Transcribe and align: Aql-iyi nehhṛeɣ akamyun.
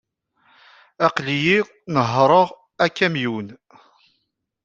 Aql-iyi 1.07 1.57
nehhṛeɣ 1.93 2.49
akamyun. 2.85 3.47